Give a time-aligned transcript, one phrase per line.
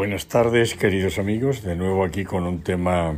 [0.00, 1.62] Buenas tardes, queridos amigos.
[1.62, 3.16] De nuevo aquí con un tema.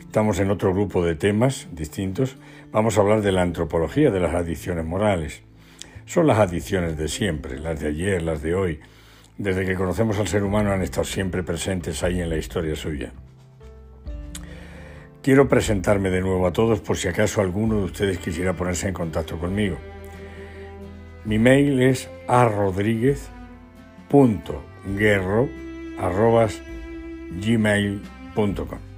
[0.00, 2.38] Estamos en otro grupo de temas distintos.
[2.72, 5.42] Vamos a hablar de la antropología de las adicciones morales.
[6.06, 8.80] Son las adicciones de siempre, las de ayer, las de hoy.
[9.36, 13.12] Desde que conocemos al ser humano han estado siempre presentes ahí en la historia suya.
[15.22, 18.94] Quiero presentarme de nuevo a todos por si acaso alguno de ustedes quisiera ponerse en
[18.94, 19.76] contacto conmigo.
[21.26, 22.08] Mi mail es
[25.98, 26.10] a
[27.40, 28.90] gmail.com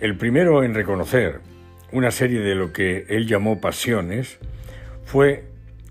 [0.00, 1.38] El primero en reconocer
[1.92, 4.40] una serie de lo que él llamó pasiones
[5.04, 5.44] fue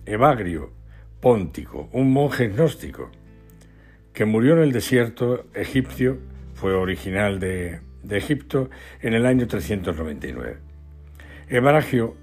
[0.06, 0.74] Evagrio
[1.22, 3.12] Póntico, un monje gnóstico,
[4.12, 6.18] que murió en el desierto egipcio
[6.60, 7.80] fue original de,
[8.10, 8.70] Egipto
[9.02, 10.58] en el año 399.
[11.48, 12.18] Evaragio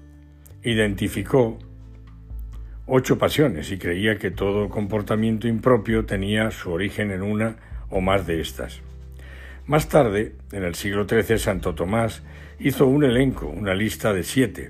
[0.63, 1.57] identificó
[2.85, 7.57] ocho pasiones y creía que todo comportamiento impropio tenía su origen en una
[7.89, 8.81] o más de estas.
[9.65, 12.23] Más tarde, en el siglo XIII, Santo Tomás
[12.59, 14.69] hizo un elenco, una lista de siete.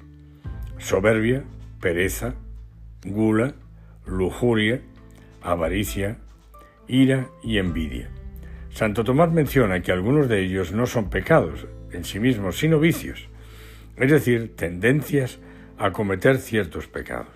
[0.78, 1.44] Soberbia,
[1.82, 2.36] pereza,
[3.04, 3.54] gula,
[4.06, 4.82] lujuria,
[5.42, 6.18] avaricia,
[6.88, 8.10] ira y envidia.
[8.78, 13.28] Santo Tomás menciona que algunos de ellos no son pecados en sí mismos, sino vicios,
[13.96, 15.40] es decir, tendencias
[15.80, 17.34] a cometer ciertos pecados.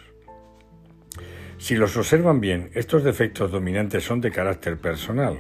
[1.57, 5.39] Si los observan bien, estos defectos dominantes son de carácter personal,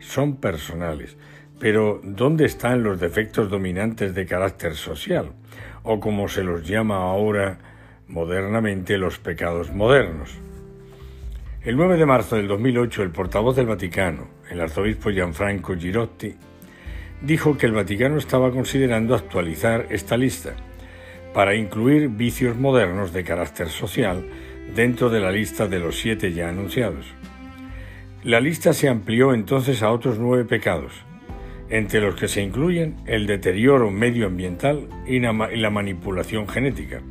[0.00, 1.16] son personales,
[1.58, 5.32] pero ¿dónde están los defectos dominantes de carácter social?
[5.82, 7.56] O como se los llama ahora
[8.06, 10.28] modernamente los pecados modernos.
[11.68, 16.34] El 9 de marzo del 2008, el portavoz del Vaticano, el arzobispo Gianfranco Girotti,
[17.20, 20.54] dijo que el Vaticano estaba considerando actualizar esta lista
[21.34, 24.24] para incluir vicios modernos de carácter social
[24.74, 27.04] dentro de la lista de los siete ya anunciados.
[28.24, 30.94] La lista se amplió entonces a otros nueve pecados,
[31.68, 37.02] entre los que se incluyen el deterioro medioambiental y la manipulación genética,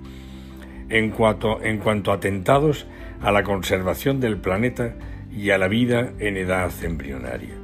[0.89, 2.88] en cuanto, en cuanto a atentados
[3.22, 4.94] a la conservación del planeta
[5.31, 7.55] y a la vida en edad embrionaria.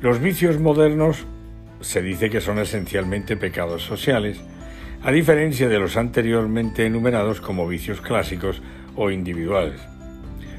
[0.00, 1.26] Los vicios modernos
[1.80, 4.40] se dice que son esencialmente pecados sociales,
[5.02, 8.62] a diferencia de los anteriormente enumerados como vicios clásicos
[8.94, 9.80] o individuales.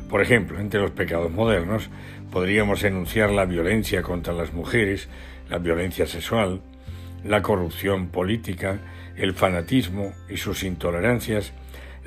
[0.09, 1.89] Por ejemplo, entre los pecados modernos
[2.31, 5.09] podríamos enunciar la violencia contra las mujeres,
[5.49, 6.61] la violencia sexual,
[7.23, 8.79] la corrupción política,
[9.15, 11.51] el fanatismo y sus intolerancias,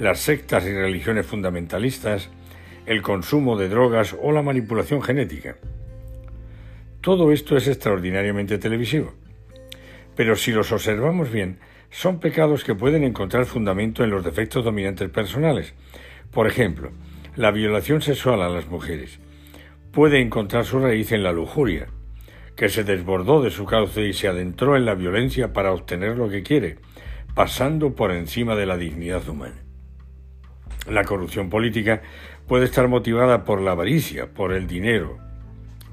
[0.00, 2.31] las sectas y religiones fundamentalistas,
[2.87, 5.59] el consumo de drogas o la manipulación genética.
[7.03, 9.12] Todo esto es extraordinariamente televisivo.
[10.16, 11.59] Pero si los observamos bien,
[11.91, 15.75] son pecados que pueden encontrar fundamento en los defectos dominantes personales.
[16.31, 16.93] Por ejemplo,
[17.37, 19.19] la violación sexual a las mujeres
[19.93, 21.88] puede encontrar su raíz en la lujuria,
[22.56, 26.31] que se desbordó de su cauce y se adentró en la violencia para obtener lo
[26.31, 26.78] que quiere,
[27.34, 29.62] pasando por encima de la dignidad humana.
[30.88, 32.02] La corrupción política
[32.46, 35.18] puede estar motivada por la avaricia, por el dinero,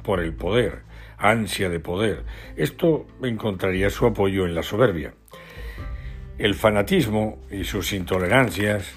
[0.03, 0.83] por el poder,
[1.17, 2.23] ansia de poder.
[2.55, 5.13] Esto encontraría su apoyo en la soberbia.
[6.37, 8.93] El fanatismo y sus intolerancias,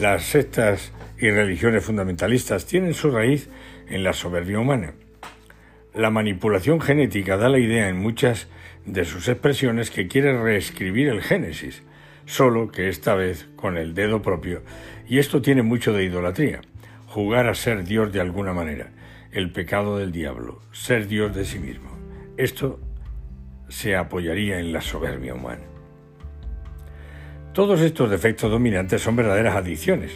[0.00, 3.48] las sectas y religiones fundamentalistas tienen su raíz
[3.88, 4.94] en la soberbia humana.
[5.94, 8.48] La manipulación genética da la idea en muchas
[8.84, 11.82] de sus expresiones que quiere reescribir el Génesis,
[12.26, 14.62] solo que esta vez con el dedo propio,
[15.08, 16.60] y esto tiene mucho de idolatría,
[17.06, 18.90] jugar a ser Dios de alguna manera,
[19.32, 21.90] el pecado del diablo, ser Dios de sí mismo.
[22.36, 22.80] Esto
[23.68, 25.62] se apoyaría en la soberbia humana.
[27.52, 30.12] Todos estos defectos dominantes son verdaderas adicciones.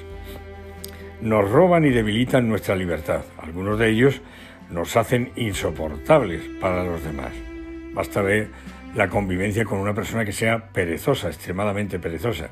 [1.23, 3.23] Nos roban y debilitan nuestra libertad.
[3.39, 4.21] Algunos de ellos
[4.71, 7.33] nos hacen insoportables para los demás.
[7.95, 8.49] Basta ver
[8.95, 12.51] la convivencia con una persona que sea perezosa, extremadamente perezosa,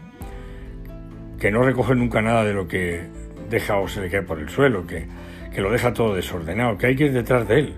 [1.38, 3.02] que no recoge nunca nada de lo que
[3.48, 5.06] deja o se le cae por el suelo, que,
[5.54, 7.74] que lo deja todo desordenado, que hay que ir detrás de él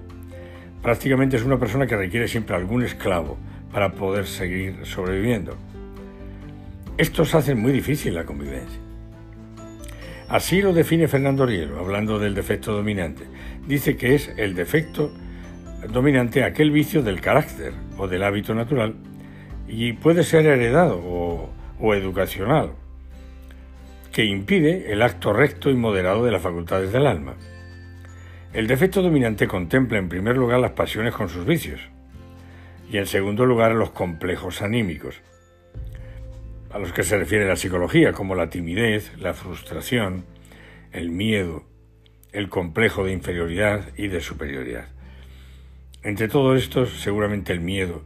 [0.83, 3.37] Prácticamente es una persona que requiere siempre algún esclavo
[3.71, 5.57] para poder seguir sobreviviendo.
[6.97, 8.81] Estos hacen muy difícil la convivencia.
[10.29, 13.25] Así lo define Fernando Rielo, hablando del defecto dominante.
[13.67, 15.13] Dice que es el defecto
[15.93, 18.95] dominante aquel vicio del carácter o del hábito natural
[19.69, 22.73] y puede ser heredado o, o educacional,
[24.13, 27.37] que impide el acto recto y moderado de las facultades del alma.
[28.53, 31.81] El defecto dominante contempla en primer lugar las pasiones con sus vicios
[32.91, 35.21] y en segundo lugar los complejos anímicos,
[36.73, 40.25] a los que se refiere la psicología, como la timidez, la frustración,
[40.93, 41.65] el miedo,
[42.33, 44.89] el complejo de inferioridad y de superioridad.
[46.03, 48.03] Entre todos estos, seguramente el miedo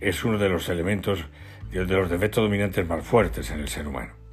[0.00, 1.24] es uno de los elementos
[1.70, 4.23] de los defectos dominantes más fuertes en el ser humano.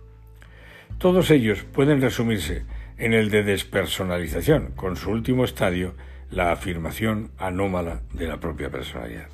[1.01, 2.61] Todos ellos pueden resumirse
[2.99, 5.95] en el de despersonalización, con su último estadio,
[6.29, 9.27] la afirmación anómala de la propia personalidad.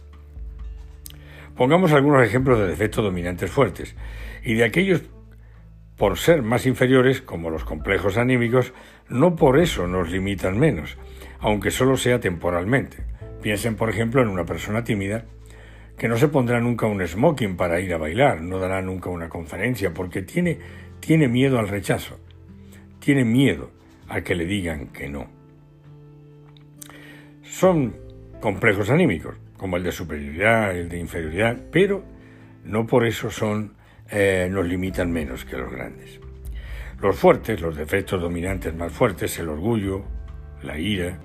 [1.58, 3.98] Pongamos algunos ejemplos de defectos dominantes fuertes
[4.46, 5.02] y de aquellos
[5.98, 8.72] por ser más inferiores, como los complejos anímicos,
[9.10, 10.98] no por eso nos limitan menos,
[11.42, 13.04] aunque solo sea temporalmente.
[13.42, 15.26] Piensen, por ejemplo, en una persona tímida
[15.98, 19.30] que no se pondrá nunca un smoking para ir a bailar, no dará nunca una
[19.30, 20.60] conferencia, porque tiene,
[21.00, 22.20] tiene miedo al rechazo
[23.08, 23.72] tiene miedo
[24.10, 25.30] a que le digan que no.
[27.42, 27.96] Son
[28.42, 32.04] complejos anímicos, como el de superioridad, el de inferioridad, pero
[32.66, 33.76] no por eso son,
[34.10, 36.20] eh, nos limitan menos que los grandes.
[37.00, 40.04] Los fuertes, los defectos dominantes más fuertes, el orgullo,
[40.62, 41.18] la ira,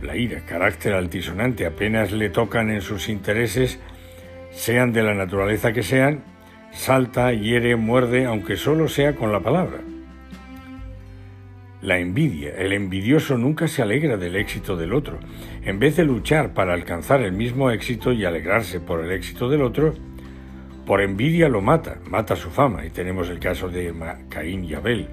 [0.00, 3.80] la ira, carácter altisonante, apenas le tocan en sus intereses,
[4.52, 6.22] sean de la naturaleza que sean,
[6.74, 9.78] salta, hiere, muerde, aunque solo sea con la palabra.
[11.80, 12.54] La envidia.
[12.56, 15.18] El envidioso nunca se alegra del éxito del otro.
[15.62, 19.62] En vez de luchar para alcanzar el mismo éxito y alegrarse por el éxito del
[19.62, 19.94] otro,
[20.86, 22.86] por envidia lo mata, mata su fama.
[22.86, 23.92] Y tenemos el caso de
[24.28, 25.08] Caín y Abel.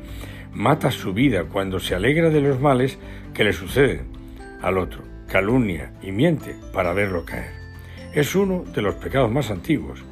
[0.53, 2.97] Mata su vida cuando se alegra de los males
[3.33, 4.07] que le suceden
[4.61, 5.03] al otro.
[5.27, 7.51] Calumnia y miente para verlo caer.
[8.13, 10.03] Es uno de los pecados más antiguos.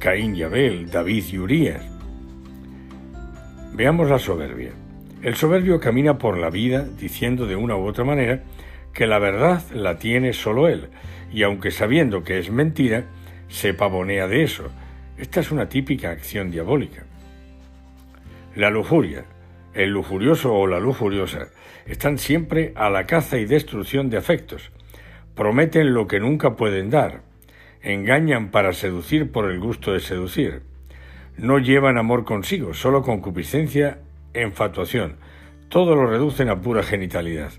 [0.00, 1.82] Caín y Abel, David y Urías.
[3.74, 4.70] Veamos la soberbia.
[5.22, 8.42] El soberbio camina por la vida diciendo de una u otra manera
[8.94, 10.88] que la verdad la tiene solo él,
[11.30, 13.04] y aunque sabiendo que es mentira,
[13.48, 14.70] se pavonea de eso.
[15.18, 17.04] Esta es una típica acción diabólica.
[18.56, 19.26] La lujuria,
[19.74, 21.48] el lujurioso o la lujuriosa
[21.84, 24.72] están siempre a la caza y destrucción de afectos.
[25.34, 27.29] Prometen lo que nunca pueden dar.
[27.82, 30.62] Engañan para seducir por el gusto de seducir.
[31.38, 34.00] No llevan amor consigo, solo concupiscencia
[34.34, 35.16] enfatuación.
[35.70, 37.52] Todo lo reducen a pura genitalidad,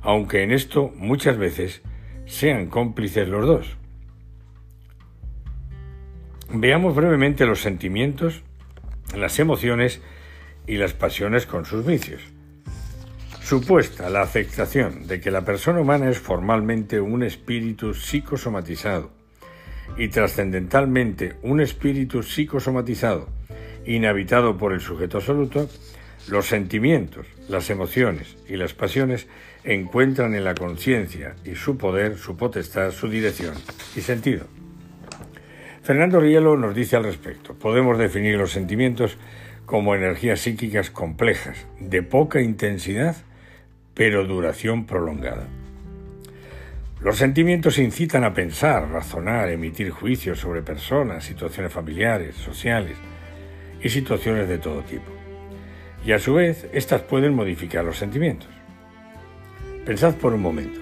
[0.00, 1.82] aunque en esto muchas veces
[2.26, 3.76] sean cómplices los dos.
[6.50, 8.42] Veamos brevemente los sentimientos,
[9.16, 10.00] las emociones
[10.68, 12.22] y las pasiones con sus vicios.
[13.40, 19.23] Supuesta la aceptación de que la persona humana es formalmente un espíritu psicosomatizado
[19.96, 23.28] y trascendentalmente un espíritu psicosomatizado
[23.86, 25.68] inhabitado por el sujeto absoluto,
[26.28, 29.26] los sentimientos, las emociones y las pasiones
[29.62, 33.54] encuentran en la conciencia y su poder, su potestad, su dirección
[33.94, 34.46] y sentido.
[35.82, 39.18] Fernando Rielo nos dice al respecto, podemos definir los sentimientos
[39.66, 43.16] como energías psíquicas complejas, de poca intensidad,
[43.94, 45.46] pero duración prolongada.
[47.04, 52.96] Los sentimientos incitan a pensar, razonar, emitir juicios sobre personas, situaciones familiares, sociales
[53.82, 55.12] y situaciones de todo tipo
[56.06, 58.48] y a su vez éstas pueden modificar los sentimientos.
[59.84, 60.80] Pensad por un momento,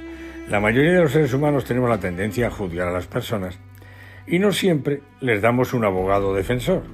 [0.48, 3.58] la mayoría de los seres humanos tenemos la tendencia a juzgar a las personas
[4.24, 6.84] y no siempre les damos un abogado defensor.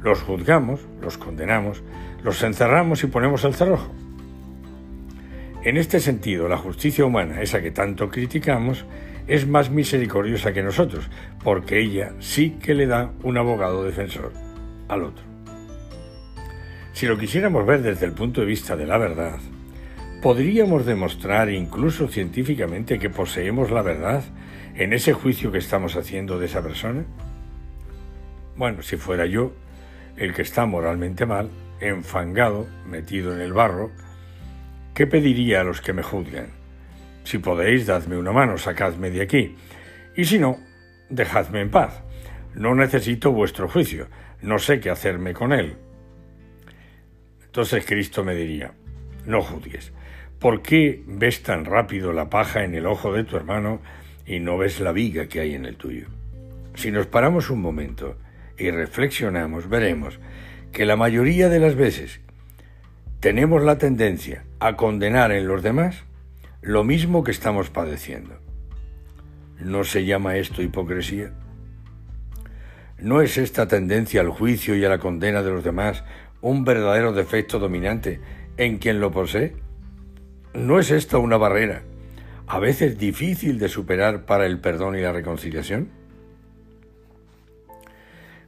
[0.00, 1.82] Los juzgamos, los condenamos,
[2.22, 3.92] los encerramos y ponemos el cerrojo.
[5.66, 8.84] En este sentido, la justicia humana, esa que tanto criticamos,
[9.26, 11.10] es más misericordiosa que nosotros,
[11.42, 14.32] porque ella sí que le da un abogado defensor
[14.86, 15.24] al otro.
[16.92, 19.40] Si lo quisiéramos ver desde el punto de vista de la verdad,
[20.22, 24.22] ¿podríamos demostrar incluso científicamente que poseemos la verdad
[24.76, 27.04] en ese juicio que estamos haciendo de esa persona?
[28.56, 29.52] Bueno, si fuera yo
[30.16, 33.90] el que está moralmente mal, enfangado, metido en el barro,
[34.96, 36.48] ¿qué pediría a los que me juzgan?
[37.22, 39.54] Si podéis, dadme una mano, sacadme de aquí.
[40.16, 40.58] Y si no,
[41.10, 42.02] dejadme en paz.
[42.54, 44.08] No necesito vuestro juicio,
[44.40, 45.76] no sé qué hacerme con él.
[47.44, 48.72] Entonces Cristo me diría,
[49.26, 49.92] no juzgues.
[50.38, 53.82] ¿Por qué ves tan rápido la paja en el ojo de tu hermano
[54.26, 56.06] y no ves la viga que hay en el tuyo.
[56.74, 58.16] Si nos paramos un momento
[58.58, 60.18] y reflexionamos, veremos
[60.72, 62.20] que la mayoría de las veces
[63.20, 66.04] tenemos la tendencia a condenar en los demás
[66.60, 68.38] lo mismo que estamos padeciendo.
[69.58, 71.32] ¿No se llama esto hipocresía?
[72.98, 76.04] ¿No es esta tendencia al juicio y a la condena de los demás
[76.40, 78.20] un verdadero defecto dominante
[78.58, 79.54] en quien lo posee?
[80.52, 81.82] ¿No es esta una barrera,
[82.46, 85.88] a veces difícil de superar para el perdón y la reconciliación?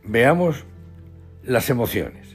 [0.05, 0.65] Veamos
[1.43, 2.28] las emociones.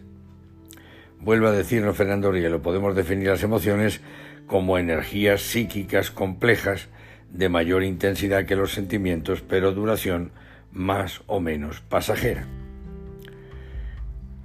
[1.24, 4.02] Vuelvo a decirnos Fernando Rielo, podemos definir las emociones
[4.46, 6.90] como energías psíquicas complejas
[7.30, 10.34] de mayor intensidad que los sentimientos, pero duración
[10.74, 12.46] más o menos pasajera.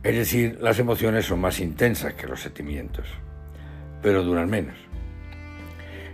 [0.05, 3.09] Es decir, las emociones son más intensas que los sentimientos,
[4.01, 4.77] pero duran menos.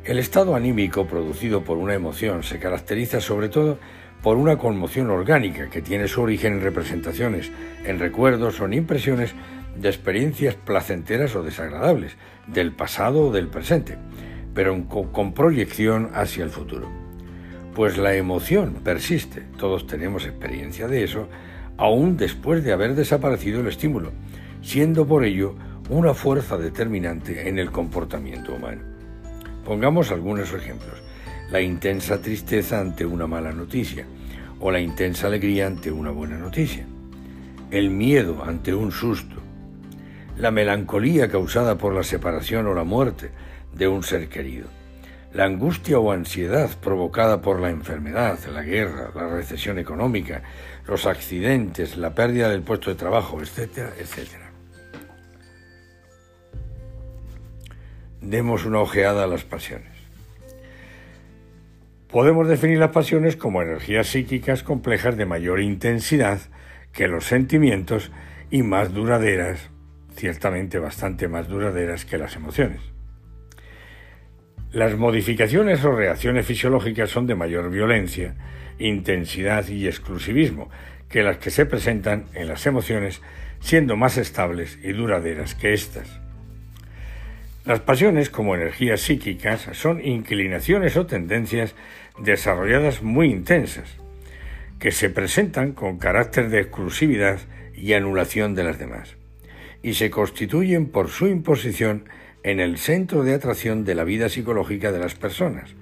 [0.02, 3.78] El estado anímico producido por una emoción se caracteriza sobre todo
[4.22, 7.52] por una conmoción orgánica que tiene su origen en representaciones,
[7.84, 9.34] en recuerdos o en impresiones
[9.76, 12.16] de experiencias placenteras o desagradables,
[12.46, 13.98] del pasado o del presente,
[14.54, 16.90] pero con proyección hacia el futuro.
[17.74, 21.28] Pues la emoción persiste, todos tenemos experiencia de eso,
[21.76, 24.12] aún después de haber desaparecido el estímulo,
[24.62, 25.56] siendo por ello
[25.90, 28.82] una fuerza determinante en el comportamiento humano.
[29.64, 31.02] Pongamos algunos ejemplos.
[31.50, 34.06] La intensa tristeza ante una mala noticia
[34.60, 36.86] o la intensa alegría ante una buena noticia.
[37.70, 39.36] El miedo ante un susto.
[40.36, 43.30] La melancolía causada por la separación o la muerte
[43.72, 44.68] de un ser querido
[45.34, 50.42] la angustia o ansiedad provocada por la enfermedad, la guerra, la recesión económica,
[50.86, 54.52] los accidentes, la pérdida del puesto de trabajo, etcétera, etcétera.
[58.20, 59.92] Demos una ojeada a las pasiones.
[62.08, 66.38] Podemos definir las pasiones como energías psíquicas complejas de mayor intensidad
[66.92, 68.12] que los sentimientos
[68.52, 69.68] y más duraderas,
[70.14, 72.80] ciertamente bastante más duraderas que las emociones.
[74.72, 78.34] Las modificaciones o reacciones fisiológicas son de mayor violencia,
[78.78, 80.68] intensidad y exclusivismo
[81.08, 83.22] que las que se presentan en las emociones,
[83.60, 86.20] siendo más estables y duraderas que éstas.
[87.64, 91.74] Las pasiones, como energías psíquicas, son inclinaciones o tendencias
[92.18, 93.96] desarrolladas muy intensas,
[94.78, 97.38] que se presentan con carácter de exclusividad
[97.74, 99.16] y anulación de las demás,
[99.84, 102.06] y se constituyen por su imposición
[102.42, 105.74] en el centro de atracción de la vida psicológica de las personas.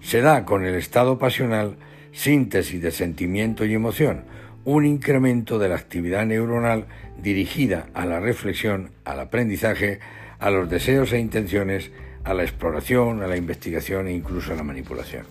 [0.00, 1.76] Se da con el estado pasional
[2.12, 4.24] síntesis de sentimiento y emoción,
[4.64, 6.86] un incremento de la actividad neuronal
[7.22, 10.00] dirigida a la reflexión, al aprendizaje,
[10.40, 11.92] a los deseos e intenciones,
[12.24, 15.26] a la exploración, a la investigación e incluso a la manipulación.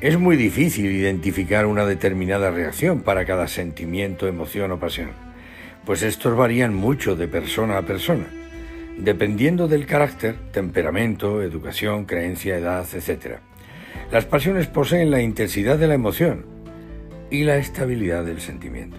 [0.00, 5.26] Es muy difícil identificar una determinada reacción para cada sentimiento, emoción o pasión
[5.86, 8.26] pues estos varían mucho de persona a persona,
[8.98, 13.36] dependiendo del carácter, temperamento, educación, creencia, edad, etc.
[14.10, 16.44] Las pasiones poseen la intensidad de la emoción
[17.30, 18.96] y la estabilidad del sentimiento.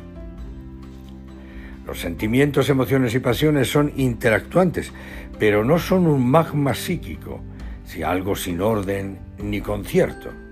[1.86, 4.94] Los sentimientos, emociones y pasiones son interactuantes,
[5.38, 7.42] pero no son un magma psíquico,
[7.86, 10.47] si algo sin orden ni concierto.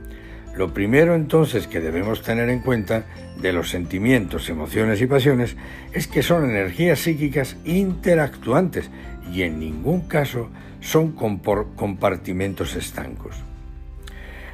[0.58, 3.06] Lo primero entonces que debemos tener en cuenta
[3.42, 5.58] de los sentimientos, emociones y pasiones
[5.92, 8.90] es que son energías psíquicas interactuantes
[9.32, 13.36] y en ningún caso son compartimentos estancos.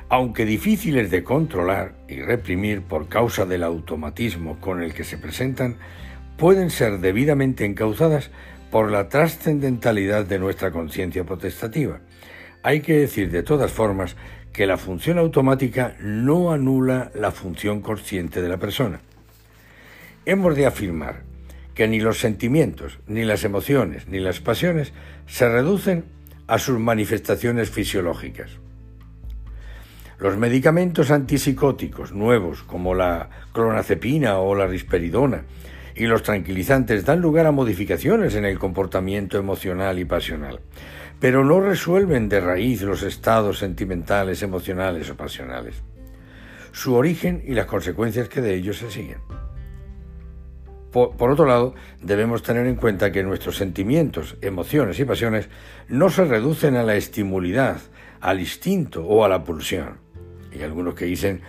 [0.10, 5.77] Aunque difíciles de controlar y reprimir por causa del automatismo con el que se presentan,
[6.36, 8.31] pueden ser debidamente encauzadas
[8.72, 12.00] por la trascendentalidad de nuestra conciencia protestativa.
[12.63, 14.15] Hay que decir de todas formas
[14.53, 19.00] que la función automática no anula la función consciente de la persona.
[20.25, 21.24] Hemos de afirmar
[21.74, 24.93] que ni los sentimientos, ni las emociones, ni las pasiones
[25.25, 26.03] se reducen
[26.48, 28.51] a sus manifestaciones fisiológicas.
[30.20, 35.43] Los medicamentos antipsicóticos nuevos, como la clonazepina o la risperidona,
[35.96, 40.60] y los tranquilizantes dan lugar a modificaciones en el comportamiento emocional y pasional
[41.22, 45.75] pero no resuelven de raíz los estados sentimentales, emocionales o pasionales,
[46.72, 49.20] su origen y las consecuencias que de ellos se siguen.
[50.92, 55.48] Por, otro lado, debemos tener en cuenta que nuestros sentimientos, emociones y pasiones
[55.88, 57.80] no se reducen a la estimulidad,
[58.20, 60.00] al instinto o a la pulsión.
[60.51, 61.42] Hay algunos que dicen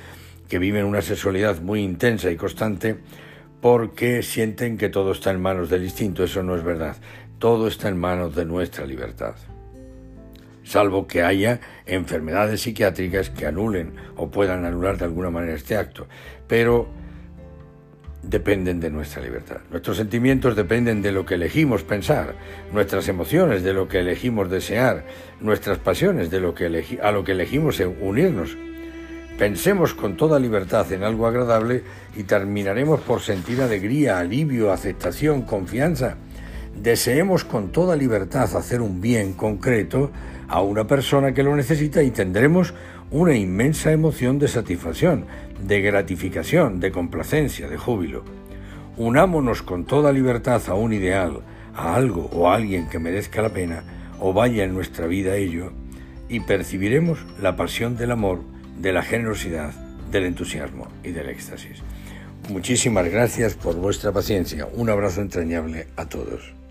[0.49, 2.99] que viven una sexualidad muy intensa y constante
[3.63, 6.23] porque sienten que todo está en manos del instinto.
[6.23, 6.99] Eso no es verdad.
[7.39, 9.35] Todo está en manos de nuestra libertad.
[10.73, 16.07] Salvo que haya enfermedades psiquiátricas que anulen o puedan anular de alguna manera este acto.
[16.49, 16.89] Pero
[18.23, 19.59] dependen de nuestra libertad.
[19.71, 22.35] Nuestros sentimientos dependen de lo que elegimos pensar,
[22.73, 25.05] nuestras emociones de lo que elegimos desear,
[25.41, 26.67] nuestras pasiones de lo que
[27.03, 28.57] a lo que elegimos unirnos.
[29.39, 31.83] Pensemos con toda libertad en algo agradable
[32.17, 36.17] y terminaremos por sentir alegría, alivio, aceptación, confianza.
[36.81, 40.11] Deseemos con toda libertad hacer un bien concreto
[40.49, 42.75] a una persona que lo necesita y tendremos
[43.11, 45.27] una inmensa emoción de satisfacción,
[45.61, 48.25] de gratificación, de complacencia, de júbilo.
[48.97, 51.41] Unámonos con toda libertad a un ideal,
[51.75, 53.85] a algo o a alguien que merezca la pena
[54.21, 55.73] o vaya en nuestra vida ello,
[56.29, 58.41] y percibiremos la pasión del amor,
[58.81, 59.73] de la generosidad,
[60.11, 61.83] del entusiasmo y del éxtasis.
[62.49, 64.67] Muchísimas gracias por vuestra paciencia.
[64.75, 66.62] Un abrazo entrañable a todos.